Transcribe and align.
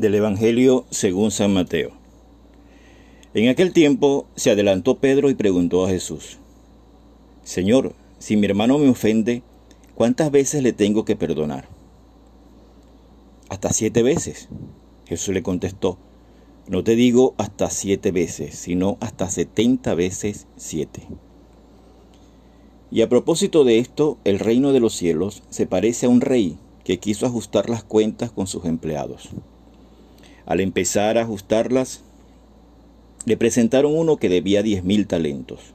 Del 0.00 0.14
Evangelio 0.14 0.86
según 0.88 1.30
San 1.30 1.52
Mateo. 1.52 1.90
En 3.34 3.50
aquel 3.50 3.74
tiempo 3.74 4.24
se 4.34 4.50
adelantó 4.50 4.96
Pedro 4.96 5.28
y 5.28 5.34
preguntó 5.34 5.84
a 5.84 5.90
Jesús, 5.90 6.38
Señor, 7.44 7.92
si 8.18 8.38
mi 8.38 8.46
hermano 8.46 8.78
me 8.78 8.88
ofende, 8.88 9.42
¿cuántas 9.94 10.30
veces 10.30 10.62
le 10.62 10.72
tengo 10.72 11.04
que 11.04 11.16
perdonar? 11.16 11.68
Hasta 13.50 13.74
siete 13.74 14.02
veces. 14.02 14.48
Jesús 15.04 15.34
le 15.34 15.42
contestó, 15.42 15.98
no 16.66 16.82
te 16.82 16.96
digo 16.96 17.34
hasta 17.36 17.68
siete 17.68 18.10
veces, 18.10 18.54
sino 18.54 18.96
hasta 19.00 19.28
setenta 19.28 19.92
veces 19.92 20.46
siete. 20.56 21.08
Y 22.90 23.02
a 23.02 23.10
propósito 23.10 23.64
de 23.64 23.80
esto, 23.80 24.16
el 24.24 24.38
reino 24.38 24.72
de 24.72 24.80
los 24.80 24.94
cielos 24.94 25.42
se 25.50 25.66
parece 25.66 26.06
a 26.06 26.08
un 26.08 26.22
rey 26.22 26.56
que 26.84 26.98
quiso 26.98 27.26
ajustar 27.26 27.68
las 27.68 27.84
cuentas 27.84 28.30
con 28.30 28.46
sus 28.46 28.64
empleados. 28.64 29.28
Al 30.46 30.60
empezar 30.60 31.18
a 31.18 31.22
ajustarlas, 31.22 32.02
le 33.26 33.36
presentaron 33.36 33.96
uno 33.96 34.16
que 34.16 34.28
debía 34.28 34.62
diez 34.62 34.82
mil 34.84 35.06
talentos. 35.06 35.74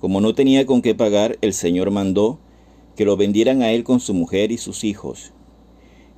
Como 0.00 0.20
no 0.20 0.34
tenía 0.34 0.66
con 0.66 0.82
qué 0.82 0.94
pagar, 0.94 1.38
el 1.40 1.52
Señor 1.52 1.90
mandó 1.90 2.38
que 2.96 3.04
lo 3.04 3.16
vendieran 3.16 3.62
a 3.62 3.72
él 3.72 3.84
con 3.84 4.00
su 4.00 4.14
mujer 4.14 4.52
y 4.52 4.58
sus 4.58 4.84
hijos, 4.84 5.32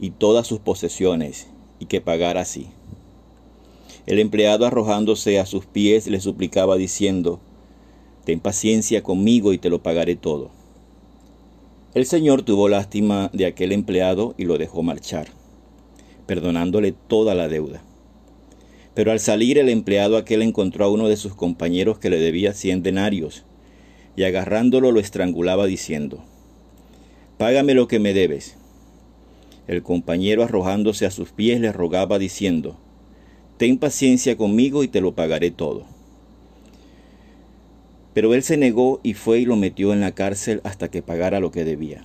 y 0.01 0.11
todas 0.11 0.47
sus 0.47 0.61
posesiones, 0.61 1.49
y 1.79 1.87
que 1.87 2.01
pagara 2.01 2.41
así. 2.41 2.69
El 4.07 4.19
empleado 4.21 4.65
arrojándose 4.65 5.39
a 5.39 5.47
sus 5.47 5.67
pies 5.67 6.07
le 6.07 6.21
suplicaba 6.21 6.77
diciendo, 6.77 7.41
Ten 8.25 8.41
paciencia 8.41 9.03
conmigo 9.03 9.53
y 9.53 9.59
te 9.59 9.71
lo 9.71 9.83
pagaré 9.83 10.17
todo. 10.17 10.51
El 11.95 12.07
Señor 12.07 12.43
tuvo 12.43 12.69
lástima 12.69 13.31
de 13.33 13.47
aquel 13.47 13.73
empleado 13.73 14.35
y 14.37 14.45
lo 14.45 14.59
dejó 14.59 14.83
marchar, 14.83 15.29
perdonándole 16.29 16.93
toda 16.93 17.35
la 17.35 17.49
deuda. 17.49 17.83
Pero 18.95 19.13
al 19.13 19.19
salir 19.19 19.59
el 19.59 19.71
empleado 19.71 20.19
aquel 20.19 20.43
encontró 20.43 20.85
a 20.85 20.91
uno 20.91 21.09
de 21.09 21.17
sus 21.17 21.35
compañeros 21.35 21.99
que 21.99 22.11
le 22.11 22.21
debía 22.21 22.53
cien 22.53 22.83
denarios, 22.83 23.45
y 24.15 24.25
agarrándolo 24.25 24.93
lo 24.93 25.01
estrangulaba 25.01 25.67
diciendo, 25.67 26.23
Págame 27.39 27.73
lo 27.73 27.89
que 27.89 27.99
me 27.99 28.13
debes. 28.13 28.57
El 29.69 29.83
compañero 29.83 30.45
arrojándose 30.45 31.07
a 31.07 31.11
sus 31.11 31.31
pies 31.33 31.61
le 31.61 31.73
rogaba 31.73 32.19
diciendo, 32.19 32.77
Ten 33.57 33.79
paciencia 33.79 34.37
conmigo 34.37 34.85
y 34.85 34.89
te 34.89 35.01
lo 35.01 35.15
pagaré 35.15 35.51
todo. 35.51 35.87
Pero 38.13 38.35
él 38.35 38.43
se 38.43 38.59
negó 38.59 39.01
y 39.03 39.15
fue 39.15 39.39
y 39.39 39.45
lo 39.47 39.57
metió 39.57 39.95
en 39.95 40.01
la 40.01 40.13
cárcel 40.13 40.61
hasta 40.65 40.91
que 40.91 41.01
pagara 41.01 41.41
lo 41.41 41.53
que 41.53 41.65
debía. 41.65 42.05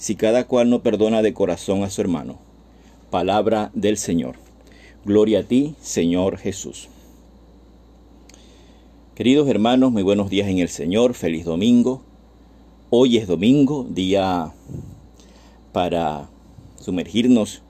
si 0.00 0.14
cada 0.14 0.46
cual 0.46 0.70
no 0.70 0.82
perdona 0.82 1.20
de 1.20 1.34
corazón 1.34 1.84
a 1.84 1.90
su 1.90 2.00
hermano. 2.00 2.38
Palabra 3.10 3.70
del 3.74 3.98
Señor. 3.98 4.36
Gloria 5.04 5.40
a 5.40 5.42
ti, 5.42 5.74
Señor 5.82 6.38
Jesús. 6.38 6.88
Queridos 9.14 9.46
hermanos, 9.46 9.92
muy 9.92 10.02
buenos 10.02 10.30
días 10.30 10.48
en 10.48 10.58
el 10.58 10.70
Señor, 10.70 11.12
feliz 11.12 11.44
domingo. 11.44 12.00
Hoy 12.88 13.18
es 13.18 13.26
domingo, 13.26 13.86
día 13.90 14.54
para 15.72 16.30
sumergirnos 16.76 17.60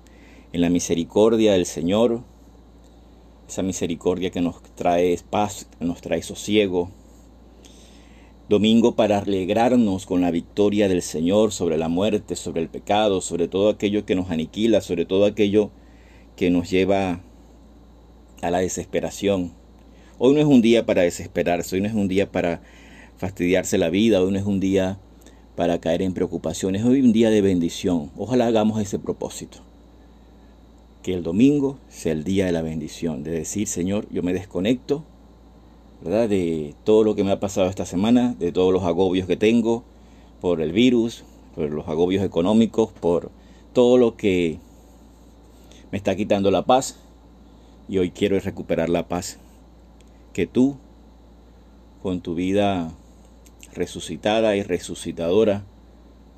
en 0.53 0.61
la 0.61 0.71
misericordia 0.71 1.55
del 1.55 1.67
Señor, 1.67 2.21
esa 3.49 3.65
misericordia 3.65 4.31
que 4.31 4.41
nos 4.41 4.63
trae 4.77 5.19
paz, 5.31 5.67
nos 5.81 6.01
trae 6.01 6.23
sosiego. 6.23 6.91
Domingo 8.51 8.97
para 8.97 9.19
alegrarnos 9.19 10.07
con 10.07 10.23
la 10.23 10.33
victoria 10.33 10.89
del 10.89 11.03
Señor 11.03 11.53
sobre 11.53 11.79
la 11.79 11.89
muerte, 11.89 12.35
sobre 12.35 12.61
el 12.61 12.69
pecado, 12.69 13.21
sobre 13.21 13.47
todo 13.47 13.69
aquello 13.69 14.05
que 14.05 14.17
nos 14.17 14.29
aniquila, 14.29 14.81
sobre 14.81 15.05
todo 15.05 15.25
aquello 15.25 15.71
que 16.35 16.51
nos 16.51 16.69
lleva 16.69 17.21
a 18.43 18.51
la 18.51 18.59
desesperación. 18.59 19.53
Hoy 20.19 20.35
no 20.35 20.41
es 20.41 20.47
un 20.47 20.63
día 20.63 20.85
para 20.85 21.03
desesperarse, 21.03 21.77
hoy 21.77 21.83
no 21.83 21.87
es 21.87 21.95
un 21.95 22.09
día 22.09 22.33
para 22.33 22.61
fastidiarse 23.19 23.79
la 23.79 23.89
vida, 23.89 24.21
hoy 24.21 24.33
no 24.33 24.39
es 24.41 24.47
un 24.47 24.59
día 24.59 24.99
para 25.55 25.81
caer 25.81 26.03
en 26.03 26.13
preocupaciones, 26.13 26.85
hoy 26.85 26.99
es 26.99 27.05
un 27.05 27.13
día 27.13 27.31
de 27.31 27.43
bendición. 27.43 28.11
Ojalá 28.17 28.49
hagamos 28.49 28.83
ese 28.83 28.99
propósito 28.99 29.59
que 31.05 31.15
el 31.15 31.23
domingo 31.23 31.79
sea 31.89 32.11
el 32.11 32.25
día 32.25 32.47
de 32.47 32.53
la 32.53 32.63
bendición, 32.63 33.23
de 33.23 33.31
decir, 33.31 33.69
Señor, 33.69 34.09
yo 34.11 34.25
me 34.25 34.33
desconecto, 34.33 35.05
De 36.03 36.75
todo 36.85 37.05
lo 37.05 37.15
que 37.15 37.25
me 37.25 37.31
ha 37.31 37.41
pasado 37.41 37.69
esta 37.69 37.85
semana, 37.85 38.35
de 38.39 38.53
todos 38.53 38.73
los 38.73 38.85
agobios 38.85 39.27
que 39.27 39.37
tengo 39.37 39.85
por 40.41 40.63
el 40.63 40.73
virus, 40.73 41.25
por 41.55 41.71
los 41.71 41.87
agobios 41.89 42.25
económicos, 42.25 42.91
por 42.93 43.31
todo 43.75 43.99
lo 43.99 44.17
que 44.17 44.59
me 45.93 45.99
está 45.99 46.17
quitando 46.17 46.51
la 46.51 46.65
paz. 46.65 46.97
Y 47.89 47.99
hoy 47.99 48.13
quiero 48.13 48.39
recuperar 48.41 48.89
la 48.89 49.09
paz 49.09 49.39
que 50.33 50.47
tú, 50.47 50.77
con 52.03 52.23
tu 52.23 52.35
vida 52.35 52.93
resucitada 53.75 54.57
y 54.57 54.63
resucitadora, 54.63 55.65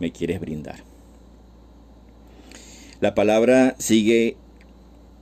me 0.00 0.10
quieres 0.10 0.40
brindar. 0.40 0.82
La 3.00 3.14
palabra 3.14 3.76
sigue 3.78 4.36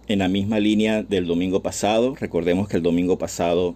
en 0.09 0.21
la 0.21 0.29
misma 0.29 0.61
línea 0.61 1.03
del 1.03 1.27
domingo 1.27 1.61
pasado. 1.63 2.15
Recordemos 2.15 2.69
que 2.69 2.77
el 2.77 2.83
domingo 2.83 3.19
pasado 3.19 3.75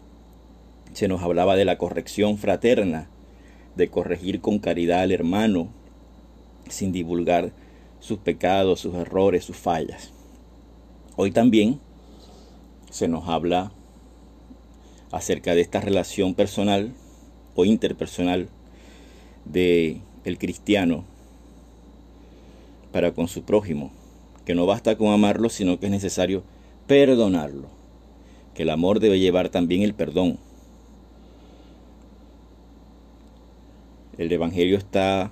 se 0.95 1.09
nos 1.09 1.23
hablaba 1.23 1.57
de 1.57 1.65
la 1.65 1.77
corrección 1.79 2.39
fraterna, 2.39 3.09
de 3.77 3.89
corregir 3.89 4.41
con 4.41 4.59
caridad 4.59 5.01
al 5.01 5.13
hermano, 5.13 5.69
sin 6.69 6.93
divulgar 6.93 7.53
sus 8.01 8.19
pecados, 8.19 8.81
sus 8.81 8.95
errores, 8.95 9.45
sus 9.45 9.57
fallas. 9.57 10.13
Hoy 11.17 11.31
también 11.31 11.81
se 12.91 13.09
nos 13.09 13.29
habla 13.29 13.73
acerca 15.11 15.55
de 15.55 15.61
esta 15.61 15.81
relación 15.81 16.35
personal 16.35 16.93
o 17.55 17.65
interpersonal 17.65 18.49
de 19.45 20.01
el 20.25 20.39
cristiano 20.39 21.05
para 22.93 23.13
con 23.13 23.29
su 23.29 23.43
prójimo 23.43 23.91
que 24.45 24.55
no 24.55 24.67
basta 24.67 24.97
con 24.97 25.13
amarlo, 25.13 25.49
sino 25.49 25.79
que 25.79 25.87
es 25.87 25.93
necesario 25.93 26.43
perdonarlo, 26.87 27.69
que 28.55 28.63
el 28.63 28.71
amor 28.71 29.01
debe 29.01 29.19
llevar 29.19 29.49
también 29.49 29.83
el 29.83 29.95
perdón. 29.95 30.39
El 34.19 34.31
Evangelio 34.33 34.79
está 34.79 35.31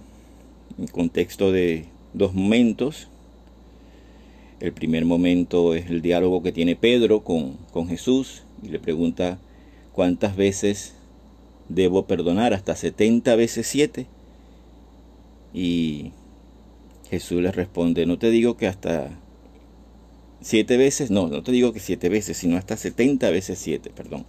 en 0.79 0.87
contexto 0.87 1.53
de 1.53 1.87
dos 2.13 2.35
momentos. 2.35 3.09
El 4.61 4.73
primer 4.73 5.05
momento 5.05 5.75
es 5.75 5.91
el 5.91 6.03
diálogo 6.03 6.43
que 6.43 6.53
tiene 6.53 6.77
Pedro 6.77 7.23
con, 7.23 7.55
con 7.73 7.89
Jesús 7.89 8.43
y 8.63 8.69
le 8.69 8.79
pregunta 8.79 9.39
cuántas 9.93 10.37
veces 10.37 10.95
debo 11.69 12.07
perdonar, 12.07 12.55
hasta 12.55 12.75
70 12.75 13.37
veces 13.37 13.67
7. 13.67 14.07
Y 15.55 16.13
Jesús 17.11 17.43
le 17.43 17.53
responde, 17.53 18.07
no 18.07 18.19
te 18.19 18.31
digo 18.31 18.57
que 18.57 18.67
hasta 18.67 19.11
siete 20.41 20.77
veces, 20.77 21.11
no, 21.11 21.29
no 21.29 21.43
te 21.43 21.53
digo 21.53 21.73
que 21.73 21.81
siete 21.81 22.09
veces, 22.09 22.37
sino 22.39 22.57
hasta 22.57 22.77
setenta 22.77 23.31
veces 23.31 23.59
siete, 23.59 23.91
perdón. 23.91 24.25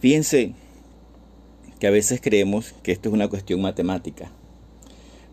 Fíjense 0.00 0.54
que 1.80 1.86
a 1.86 1.90
veces 1.90 2.20
creemos 2.22 2.74
que 2.82 2.92
esto 2.92 3.08
es 3.08 3.14
una 3.14 3.28
cuestión 3.28 3.62
matemática. 3.62 4.30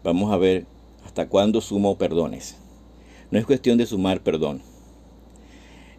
Vamos 0.04 0.32
a 0.32 0.38
ver 0.38 0.66
hasta 1.06 1.28
cuándo 1.28 1.60
sumo 1.60 1.98
perdones. 1.98 2.56
No 3.30 3.38
es 3.38 3.46
cuestión 3.46 3.78
de 3.78 3.86
sumar 3.86 4.22
perdón. 4.22 4.62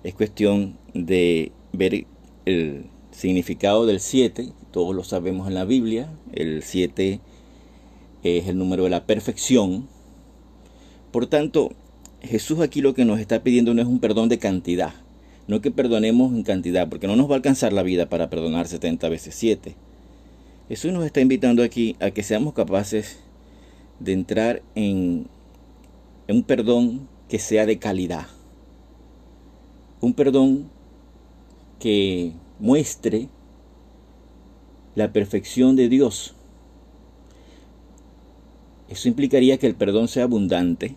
Es 0.03 0.15
cuestión 0.15 0.79
de 0.95 1.53
ver 1.73 2.07
el 2.47 2.87
significado 3.11 3.85
del 3.85 4.01
siete. 4.01 4.53
Todos 4.71 4.97
lo 4.97 5.05
sabemos 5.05 5.49
en 5.49 5.55
la 5.55 5.67
Biblia. 5.67 6.11
El 6.33 6.63
siete 6.63 7.21
es 8.23 8.49
el 8.49 8.57
número 8.57 8.85
de 8.85 8.91
la 8.91 9.05
perfección. 9.05 9.87
Por 11.13 11.27
tanto, 11.27 11.73
Jesús 12.23 12.61
aquí 12.61 12.81
lo 12.81 12.95
que 12.95 13.05
nos 13.05 13.21
está 13.21 13.43
pidiendo 13.43 13.75
no 13.75 13.83
es 13.83 13.89
un 13.89 14.01
perdón 14.01 14.31
de 14.31 14.39
cantidad, 14.39 14.93
no 15.47 15.61
que 15.61 15.71
perdonemos 15.71 16.33
en 16.33 16.43
cantidad, 16.43 16.89
porque 16.89 17.07
no 17.07 17.17
nos 17.17 17.29
va 17.29 17.35
a 17.35 17.37
alcanzar 17.37 17.73
la 17.73 17.83
vida 17.83 18.09
para 18.09 18.29
perdonar 18.29 18.67
70 18.67 19.09
veces 19.09 19.35
7. 19.35 19.77
Jesús 20.69 20.93
nos 20.93 21.07
está 21.07 21.23
invitando 21.23 21.63
aquí 21.63 21.97
a 21.99 22.11
que 22.11 22.23
seamos 22.23 22.53
capaces 22.53 23.21
de 24.01 24.13
entrar 24.13 24.63
en, 24.75 25.27
un 26.29 26.43
perdón 26.43 27.09
que 27.31 27.39
sea 27.39 27.65
de 27.65 27.79
calidad, 27.79 28.27
un 30.03 30.13
perdón 30.13 30.71
que 31.81 32.33
muestre 32.59 33.29
la 34.95 35.11
perfección 35.11 35.75
de 35.75 35.89
Dios. 35.89 36.35
Eso 38.91 39.09
implicaría 39.09 39.57
que 39.57 39.67
el 39.67 39.75
perdón 39.75 40.07
sea 40.07 40.25
abundante, 40.25 40.97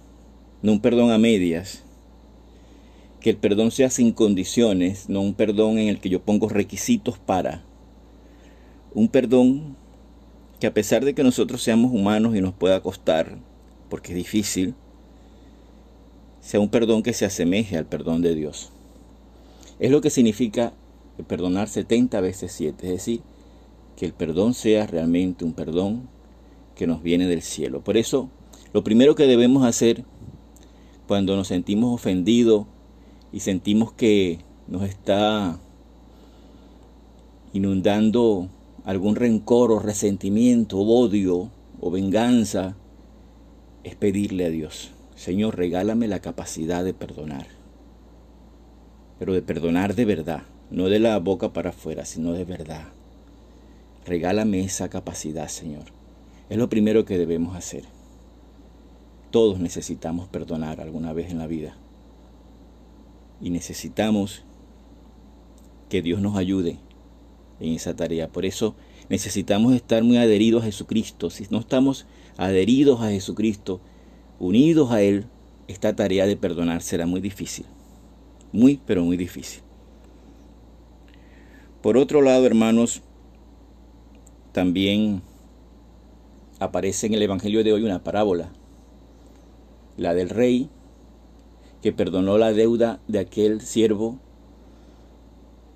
no 0.62 0.73
un 0.73 0.81
perdón 0.81 1.12
a 1.12 1.18
medias, 1.18 1.83
que 3.21 3.29
el 3.29 3.38
perdón 3.38 3.71
sea 3.71 3.89
sin 3.89 4.12
condiciones, 4.12 5.07
no 5.07 5.21
un 5.21 5.33
perdón 5.33 5.77
en 5.77 5.88
el 5.88 6.01
que 6.01 6.09
yo 6.09 6.21
pongo 6.21 6.50
requisitos 6.50 7.18
para. 7.18 7.63
Un 8.93 9.07
perdón 9.07 9.75
que 10.59 10.67
a 10.67 10.73
pesar 10.73 11.03
de 11.05 11.15
que 11.15 11.23
nosotros 11.23 11.63
seamos 11.63 11.91
humanos 11.91 12.35
y 12.35 12.41
nos 12.41 12.53
pueda 12.53 12.81
costar, 12.81 13.38
porque 13.89 14.11
es 14.11 14.17
difícil, 14.17 14.75
sea 16.39 16.59
un 16.59 16.69
perdón 16.69 17.03
que 17.03 17.13
se 17.13 17.25
asemeje 17.25 17.77
al 17.77 17.85
perdón 17.85 18.21
de 18.21 18.35
Dios. 18.35 18.71
Es 19.79 19.91
lo 19.91 20.01
que 20.01 20.09
significa 20.09 20.73
perdonar 21.27 21.67
70 21.67 22.19
veces 22.21 22.51
7, 22.51 22.85
es 22.85 22.91
decir, 22.91 23.21
que 23.95 24.05
el 24.05 24.13
perdón 24.13 24.53
sea 24.53 24.88
realmente 24.88 25.45
un 25.45 25.53
perdón 25.53 26.09
que 26.75 26.87
nos 26.87 27.03
viene 27.03 27.27
del 27.27 27.41
cielo. 27.41 27.81
Por 27.81 27.97
eso, 27.97 28.29
lo 28.73 28.83
primero 28.83 29.15
que 29.15 29.27
debemos 29.27 29.65
hacer 29.65 30.03
cuando 31.07 31.35
nos 31.35 31.47
sentimos 31.47 31.94
ofendidos 31.94 32.65
y 33.31 33.41
sentimos 33.41 33.94
que 33.94 34.39
nos 34.67 34.83
está 34.83 35.59
inundando 37.53 38.49
algún 38.86 39.16
rencor 39.16 39.72
o 39.72 39.80
resentimiento, 39.80 40.80
o 40.80 41.06
odio 41.06 41.50
o 41.80 41.92
venganza, 41.92 42.75
es 43.83 43.95
pedirle 43.95 44.45
a 44.45 44.50
Dios, 44.50 44.92
Señor, 45.16 45.57
regálame 45.57 46.07
la 46.07 46.19
capacidad 46.19 46.83
de 46.83 46.94
perdonar, 46.94 47.48
pero 49.19 49.33
de 49.33 49.42
perdonar 49.42 49.95
de 49.95 50.06
verdad, 50.06 50.44
no 50.69 50.89
de 50.89 51.00
la 51.00 51.18
boca 51.19 51.54
para 51.54 51.69
afuera, 51.69 52.06
sino 52.06 52.33
de 52.33 52.45
verdad. 52.45 52.88
Regálame 54.06 54.62
esa 54.62 54.89
capacidad, 54.89 55.48
Señor. 55.48 55.86
Es 56.50 56.57
lo 56.57 56.69
primero 56.69 57.06
que 57.06 57.19
debemos 57.19 57.56
hacer. 57.56 57.83
Todos 59.30 59.60
necesitamos 59.60 60.28
perdonar 60.28 60.81
alguna 60.81 61.13
vez 61.13 61.30
en 61.30 61.38
la 61.38 61.48
vida. 61.48 61.78
Y 63.39 63.51
necesitamos 63.51 64.44
que 65.88 66.01
Dios 66.01 66.19
nos 66.22 66.36
ayude 66.36 66.80
en 67.61 67.73
esa 67.73 67.95
tarea. 67.95 68.27
Por 68.27 68.45
eso 68.45 68.75
necesitamos 69.09 69.73
estar 69.73 70.03
muy 70.03 70.17
adheridos 70.17 70.63
a 70.63 70.65
Jesucristo. 70.65 71.29
Si 71.29 71.45
no 71.49 71.59
estamos 71.59 72.05
adheridos 72.37 73.01
a 73.01 73.09
Jesucristo, 73.09 73.79
unidos 74.39 74.91
a 74.91 75.01
Él, 75.01 75.25
esta 75.67 75.95
tarea 75.95 76.25
de 76.25 76.35
perdonar 76.35 76.81
será 76.81 77.05
muy 77.05 77.21
difícil. 77.21 77.65
Muy, 78.51 78.79
pero 78.85 79.03
muy 79.03 79.15
difícil. 79.15 79.61
Por 81.81 81.97
otro 81.97 82.21
lado, 82.21 82.45
hermanos, 82.45 83.01
también 84.51 85.21
aparece 86.59 87.07
en 87.07 87.13
el 87.13 87.21
Evangelio 87.21 87.63
de 87.63 87.73
hoy 87.73 87.83
una 87.83 88.03
parábola, 88.03 88.51
la 89.97 90.13
del 90.13 90.29
rey 90.29 90.69
que 91.81 91.91
perdonó 91.91 92.37
la 92.37 92.53
deuda 92.53 92.99
de 93.07 93.19
aquel 93.19 93.61
siervo, 93.61 94.19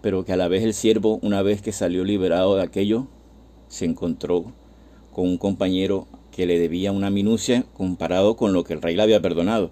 pero 0.05 0.23
que 0.23 0.33
a 0.33 0.37
la 0.37 0.47
vez 0.47 0.63
el 0.63 0.75
siervo, 0.75 1.17
una 1.23 1.41
vez 1.41 1.63
que 1.63 1.71
salió 1.71 2.03
liberado 2.03 2.55
de 2.55 2.61
aquello, 2.61 3.07
se 3.69 3.85
encontró 3.85 4.53
con 5.11 5.25
un 5.27 5.39
compañero 5.39 6.05
que 6.31 6.45
le 6.45 6.59
debía 6.59 6.91
una 6.91 7.09
minucia 7.09 7.65
comparado 7.73 8.37
con 8.37 8.53
lo 8.53 8.63
que 8.63 8.73
el 8.73 8.83
rey 8.83 8.95
le 8.95 9.01
había 9.01 9.19
perdonado. 9.19 9.71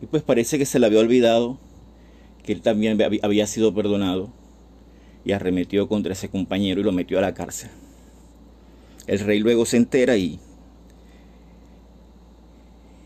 Y 0.00 0.06
pues 0.06 0.24
parece 0.24 0.58
que 0.58 0.66
se 0.66 0.80
le 0.80 0.86
había 0.86 0.98
olvidado 0.98 1.60
que 2.42 2.52
él 2.52 2.62
también 2.62 2.98
había 3.22 3.46
sido 3.46 3.74
perdonado 3.74 4.32
y 5.24 5.30
arremetió 5.30 5.86
contra 5.86 6.12
ese 6.12 6.28
compañero 6.28 6.80
y 6.80 6.82
lo 6.82 6.90
metió 6.90 7.20
a 7.20 7.22
la 7.22 7.34
cárcel. 7.34 7.70
El 9.06 9.20
rey 9.20 9.38
luego 9.38 9.66
se 9.66 9.76
entera 9.76 10.16
y, 10.16 10.40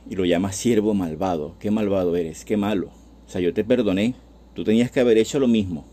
y 0.09 0.15
lo 0.15 0.25
llama 0.25 0.53
siervo 0.53 0.95
malvado. 0.95 1.57
Qué 1.59 1.71
malvado 1.71 2.17
eres, 2.17 2.47
qué 2.47 2.57
malo. 2.57 2.87
O 3.27 3.29
sea, 3.29 3.43
yo 3.43 3.53
te 3.53 3.65
perdoné, 3.65 4.15
tú 4.57 4.65
tenías 4.65 4.91
que 4.91 5.01
haber 5.01 5.19
hecho 5.19 5.39
lo 5.39 5.47
mismo. 5.47 5.85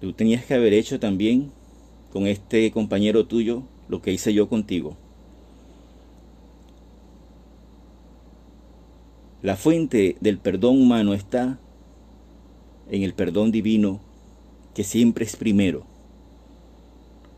Tú 0.00 0.14
tenías 0.14 0.44
que 0.44 0.54
haber 0.54 0.72
hecho 0.72 0.98
también 0.98 1.52
con 2.12 2.26
este 2.26 2.70
compañero 2.70 3.26
tuyo 3.26 3.62
lo 3.88 4.00
que 4.00 4.10
hice 4.10 4.32
yo 4.32 4.48
contigo. 4.48 4.96
La 9.42 9.56
fuente 9.56 10.16
del 10.20 10.38
perdón 10.38 10.80
humano 10.80 11.12
está 11.12 11.58
en 12.90 13.02
el 13.02 13.12
perdón 13.12 13.52
divino 13.52 14.00
que 14.74 14.82
siempre 14.82 15.26
es 15.26 15.36
primero. 15.36 15.84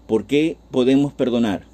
¿Por 0.06 0.26
qué 0.26 0.56
podemos 0.70 1.12
perdonar? 1.12 1.64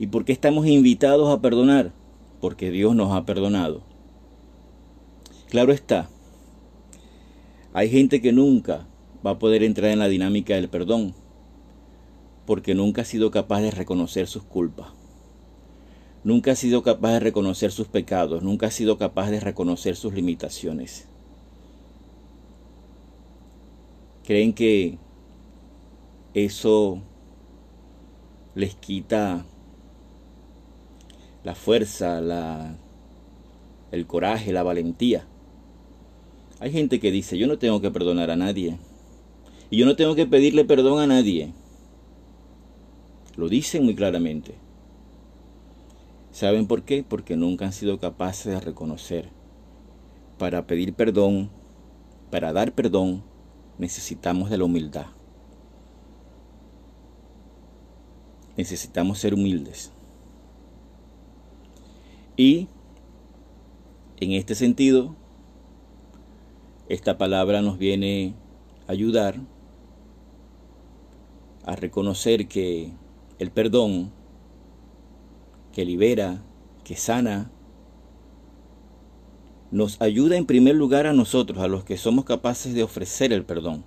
¿Y 0.00 0.08
por 0.08 0.24
qué 0.24 0.32
estamos 0.32 0.66
invitados 0.66 1.32
a 1.32 1.40
perdonar? 1.40 1.92
Porque 2.40 2.72
Dios 2.72 2.96
nos 2.96 3.12
ha 3.12 3.24
perdonado. 3.24 3.89
Claro 5.50 5.72
está, 5.72 6.08
hay 7.72 7.90
gente 7.90 8.22
que 8.22 8.32
nunca 8.32 8.86
va 9.26 9.32
a 9.32 9.38
poder 9.38 9.62
entrar 9.62 9.90
en 9.90 9.98
la 9.98 10.08
dinámica 10.08 10.54
del 10.54 10.68
perdón, 10.68 11.14
porque 12.46 12.74
nunca 12.74 13.02
ha 13.02 13.04
sido 13.04 13.30
capaz 13.30 13.60
de 13.60 13.70
reconocer 13.70 14.26
sus 14.26 14.44
culpas. 14.44 14.88
Nunca 16.24 16.52
ha 16.52 16.56
sido 16.56 16.82
capaz 16.82 17.12
de 17.14 17.20
reconocer 17.20 17.72
sus 17.72 17.88
pecados, 17.88 18.42
nunca 18.42 18.66
ha 18.68 18.70
sido 18.70 18.96
capaz 18.96 19.30
de 19.30 19.40
reconocer 19.40 19.96
sus 19.96 20.14
limitaciones. 20.14 21.06
creen 24.30 24.52
que 24.52 24.96
eso 26.34 27.00
les 28.54 28.76
quita 28.76 29.44
la 31.42 31.56
fuerza, 31.56 32.20
la, 32.20 32.76
el 33.90 34.06
coraje, 34.06 34.52
la 34.52 34.62
valentía. 34.62 35.26
Hay 36.60 36.70
gente 36.70 37.00
que 37.00 37.10
dice, 37.10 37.38
yo 37.38 37.46
no 37.46 37.58
tengo 37.58 37.80
que 37.80 37.90
perdonar 37.90 38.30
a 38.30 38.36
nadie. 38.36 38.78
Y 39.70 39.78
yo 39.78 39.86
no 39.86 39.96
tengo 39.96 40.14
que 40.14 40.26
pedirle 40.26 40.64
perdón 40.66 41.00
a 41.00 41.06
nadie. 41.06 41.54
Lo 43.36 43.48
dicen 43.48 43.84
muy 43.84 43.94
claramente. 43.94 44.54
¿Saben 46.32 46.66
por 46.66 46.82
qué? 46.82 47.02
Porque 47.02 47.34
nunca 47.34 47.64
han 47.64 47.72
sido 47.72 47.98
capaces 47.98 48.52
de 48.52 48.60
reconocer. 48.60 49.30
Para 50.38 50.66
pedir 50.66 50.92
perdón, 50.92 51.50
para 52.30 52.52
dar 52.52 52.72
perdón, 52.72 53.22
necesitamos 53.78 54.50
de 54.50 54.58
la 54.58 54.64
humildad. 54.64 55.06
Necesitamos 58.56 59.18
ser 59.18 59.32
humildes. 59.32 59.92
Y 62.36 62.68
en 64.18 64.32
este 64.32 64.54
sentido, 64.54 65.16
esta 66.90 67.16
palabra 67.16 67.62
nos 67.62 67.78
viene 67.78 68.34
a 68.88 68.92
ayudar 68.92 69.36
a 71.64 71.76
reconocer 71.76 72.48
que 72.48 72.90
el 73.38 73.52
perdón 73.52 74.10
que 75.72 75.84
libera, 75.84 76.42
que 76.82 76.96
sana, 76.96 77.48
nos 79.70 80.02
ayuda 80.02 80.36
en 80.36 80.46
primer 80.46 80.74
lugar 80.74 81.06
a 81.06 81.12
nosotros, 81.12 81.60
a 81.60 81.68
los 81.68 81.84
que 81.84 81.96
somos 81.96 82.24
capaces 82.24 82.74
de 82.74 82.82
ofrecer 82.82 83.32
el 83.32 83.44
perdón. 83.44 83.84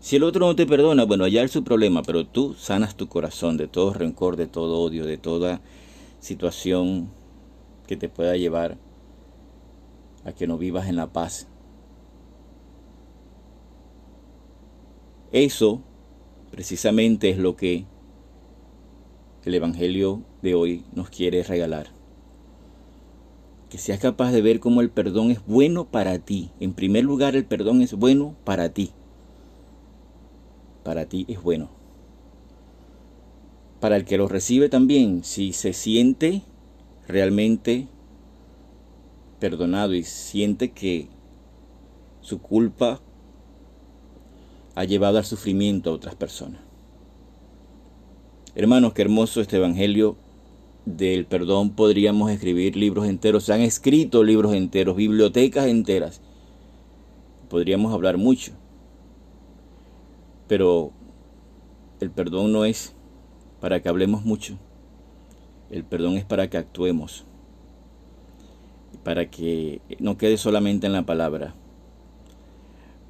Si 0.00 0.16
el 0.16 0.24
otro 0.24 0.46
no 0.46 0.56
te 0.56 0.66
perdona, 0.66 1.04
bueno, 1.04 1.22
allá 1.22 1.44
es 1.44 1.52
su 1.52 1.62
problema, 1.62 2.02
pero 2.02 2.26
tú 2.26 2.54
sanas 2.54 2.96
tu 2.96 3.08
corazón 3.08 3.56
de 3.56 3.68
todo 3.68 3.92
rencor, 3.92 4.34
de 4.34 4.48
todo 4.48 4.80
odio, 4.80 5.06
de 5.06 5.16
toda 5.16 5.60
situación 6.18 7.08
que 7.86 7.96
te 7.96 8.08
pueda 8.08 8.36
llevar 8.36 8.78
a 10.24 10.32
que 10.32 10.46
no 10.46 10.58
vivas 10.58 10.88
en 10.88 10.96
la 10.96 11.12
paz. 11.12 11.48
Eso 15.32 15.82
precisamente 16.50 17.30
es 17.30 17.38
lo 17.38 17.56
que 17.56 17.86
el 19.44 19.54
Evangelio 19.54 20.22
de 20.42 20.54
hoy 20.54 20.84
nos 20.92 21.08
quiere 21.08 21.42
regalar 21.42 22.00
que 23.70 23.78
seas 23.78 24.00
capaz 24.00 24.32
de 24.32 24.42
ver 24.42 24.60
cómo 24.60 24.82
el 24.82 24.90
perdón 24.90 25.30
es 25.30 25.46
bueno 25.46 25.86
para 25.86 26.18
ti. 26.18 26.50
En 26.58 26.74
primer 26.74 27.04
lugar, 27.04 27.36
el 27.36 27.46
perdón 27.46 27.80
es 27.80 27.94
bueno 27.94 28.34
para 28.44 28.68
ti. 28.70 28.90
Para 30.82 31.06
ti 31.06 31.24
es 31.28 31.40
bueno. 31.40 31.70
Para 33.78 33.96
el 33.96 34.04
que 34.04 34.18
lo 34.18 34.28
recibe 34.28 34.68
también, 34.68 35.24
si 35.24 35.52
se 35.52 35.72
siente 35.72 36.42
realmente 37.06 37.88
perdonado 39.40 39.94
y 39.94 40.04
siente 40.04 40.70
que 40.70 41.08
su 42.20 42.40
culpa 42.40 43.00
ha 44.76 44.84
llevado 44.84 45.18
al 45.18 45.24
sufrimiento 45.24 45.90
a 45.90 45.94
otras 45.94 46.14
personas. 46.14 46.60
Hermanos, 48.54 48.92
qué 48.92 49.02
hermoso 49.02 49.40
este 49.40 49.56
Evangelio 49.56 50.16
del 50.84 51.26
perdón 51.26 51.70
podríamos 51.70 52.30
escribir 52.30 52.76
libros 52.76 53.06
enteros, 53.06 53.44
se 53.44 53.52
han 53.52 53.60
escrito 53.60 54.22
libros 54.22 54.54
enteros, 54.54 54.96
bibliotecas 54.96 55.66
enteras. 55.66 56.20
Podríamos 57.48 57.92
hablar 57.92 58.16
mucho. 58.16 58.52
Pero 60.46 60.92
el 62.00 62.10
perdón 62.10 62.52
no 62.52 62.64
es 62.64 62.94
para 63.60 63.80
que 63.80 63.88
hablemos 63.88 64.24
mucho. 64.24 64.58
El 65.70 65.84
perdón 65.84 66.16
es 66.16 66.24
para 66.24 66.48
que 66.48 66.56
actuemos. 66.56 67.24
Para 69.04 69.30
que 69.30 69.80
no 69.98 70.18
quede 70.18 70.36
solamente 70.36 70.86
en 70.86 70.92
la 70.92 71.02
palabra. 71.02 71.54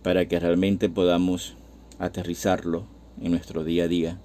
Para 0.03 0.27
que 0.27 0.39
realmente 0.39 0.89
podamos 0.89 1.57
aterrizarlo 1.99 2.85
en 3.21 3.33
nuestro 3.33 3.65
día 3.65 3.85
a 3.85 3.89
día, 3.89 4.19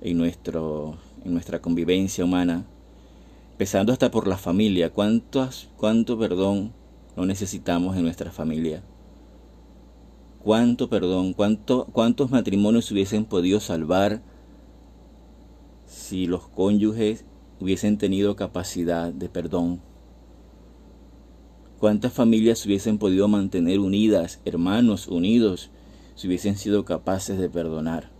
en, 0.00 0.18
nuestro, 0.18 0.98
en 1.24 1.32
nuestra 1.32 1.60
convivencia 1.60 2.24
humana, 2.24 2.64
empezando 3.52 3.92
hasta 3.92 4.10
por 4.10 4.28
la 4.28 4.36
familia. 4.36 4.90
¿Cuántos, 4.90 5.68
¿Cuánto 5.76 6.18
perdón 6.18 6.72
no 7.16 7.26
necesitamos 7.26 7.96
en 7.96 8.04
nuestra 8.04 8.30
familia? 8.30 8.82
¿Cuánto 10.42 10.88
perdón? 10.88 11.32
Cuánto, 11.32 11.86
¿Cuántos 11.92 12.30
matrimonios 12.30 12.86
se 12.86 12.94
hubiesen 12.94 13.24
podido 13.24 13.58
salvar 13.58 14.22
si 15.86 16.26
los 16.26 16.46
cónyuges 16.46 17.24
hubiesen 17.60 17.98
tenido 17.98 18.36
capacidad 18.36 19.12
de 19.12 19.28
perdón? 19.28 19.80
¿Cuántas 21.78 22.12
familias 22.12 22.58
se 22.60 22.68
hubiesen 22.68 22.98
podido 22.98 23.28
mantener 23.28 23.78
unidas, 23.78 24.40
hermanos 24.44 25.06
unidos, 25.06 25.70
si 26.18 26.26
hubiesen 26.26 26.56
sido 26.56 26.84
capaces 26.84 27.38
de 27.38 27.48
perdonar. 27.48 28.10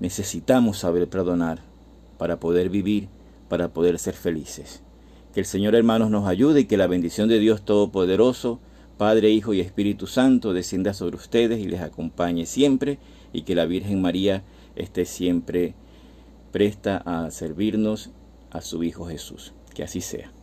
Necesitamos 0.00 0.76
saber 0.76 1.08
perdonar 1.08 1.60
para 2.18 2.38
poder 2.38 2.68
vivir, 2.68 3.08
para 3.48 3.68
poder 3.72 3.98
ser 3.98 4.12
felices. 4.12 4.82
Que 5.32 5.40
el 5.40 5.46
Señor 5.46 5.74
hermanos 5.74 6.10
nos 6.10 6.28
ayude 6.28 6.60
y 6.60 6.64
que 6.66 6.76
la 6.76 6.86
bendición 6.86 7.26
de 7.26 7.38
Dios 7.38 7.62
Todopoderoso, 7.62 8.60
Padre, 8.98 9.30
Hijo 9.30 9.54
y 9.54 9.60
Espíritu 9.60 10.06
Santo 10.06 10.52
descienda 10.52 10.92
sobre 10.92 11.16
ustedes 11.16 11.58
y 11.58 11.68
les 11.68 11.80
acompañe 11.80 12.44
siempre 12.44 12.98
y 13.32 13.42
que 13.42 13.54
la 13.54 13.64
Virgen 13.64 14.02
María 14.02 14.42
esté 14.76 15.06
siempre 15.06 15.74
presta 16.52 16.98
a 16.98 17.30
servirnos 17.30 18.10
a 18.50 18.60
su 18.60 18.84
Hijo 18.84 19.06
Jesús. 19.06 19.54
Que 19.74 19.84
así 19.84 20.02
sea. 20.02 20.37